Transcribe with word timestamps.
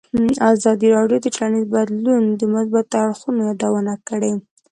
ازادي 0.53 0.87
راډیو 0.97 1.17
د 1.21 1.27
ټولنیز 1.35 1.65
بدلون 1.73 2.23
د 2.39 2.41
مثبتو 2.53 2.95
اړخونو 3.03 3.39
یادونه 3.49 3.93
کړې. 4.09 4.33